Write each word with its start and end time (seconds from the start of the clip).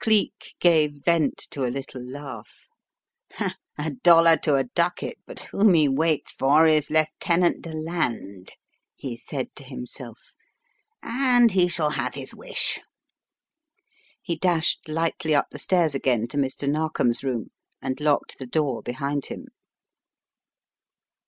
Cleek 0.00 0.54
gave 0.58 1.04
vent 1.04 1.38
to 1.52 1.64
a 1.64 1.70
little 1.70 2.02
laugh. 2.02 2.66
"A 3.38 3.90
dollar 4.02 4.36
to 4.38 4.56
a 4.56 4.64
ducat 4.64 5.18
but 5.24 5.38
whom 5.52 5.72
he 5.74 5.86
waits 5.88 6.32
for 6.32 6.66
is 6.66 6.90
Lieu 6.90 7.04
tenant 7.20 7.62
Deland," 7.62 8.50
he 8.96 9.16
said 9.16 9.54
to 9.54 9.62
himself, 9.62 10.34
"and 11.00 11.52
he 11.52 11.68
shall 11.68 11.90
have 11.90 12.14
his 12.14 12.34
wish." 12.34 12.80
He 14.20 14.34
dashed 14.34 14.88
lightly 14.88 15.32
up 15.32 15.46
the 15.52 15.60
stairs 15.60 15.94
again 15.94 16.26
to 16.26 16.36
Mr. 16.36 16.68
Nar 16.68 16.90
kom's 16.90 17.22
room 17.22 17.52
and 17.80 18.00
locked 18.00 18.36
the 18.40 18.46
door 18.46 18.82
behind 18.82 19.26
him. 19.26 19.46